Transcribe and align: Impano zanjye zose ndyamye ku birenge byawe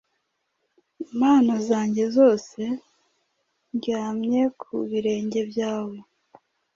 Impano 1.03 1.53
zanjye 1.67 2.03
zose 2.17 2.61
ndyamye 3.73 4.41
ku 4.61 4.69
birenge 4.89 5.39
byawe 5.49 5.97